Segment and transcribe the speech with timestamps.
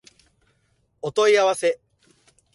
[1.03, 1.79] お問い合わせ